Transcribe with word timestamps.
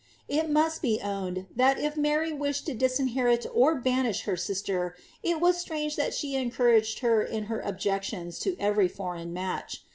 It 0.27 0.49
must 0.49 0.81
be 0.81 0.99
owned, 0.99 1.45
that 1.55 1.77
if 1.79 1.95
Mary 1.95 2.33
wished 2.33 2.65
to 2.65 2.73
disinherit 2.73 3.45
or 3.53 3.75
banish 3.75 4.25
ha 4.25 4.35
sister, 4.35 4.95
it 5.21 5.39
was 5.39 5.63
stnnge 5.63 5.95
that 5.95 6.15
she 6.15 6.33
eniBonraged 6.33 7.01
her 7.01 7.21
in 7.21 7.43
her 7.43 7.59
objections 7.59 8.39
to 8.39 8.55
eveij 8.55 8.89
foreign 8.89 9.31
match. 9.31 9.83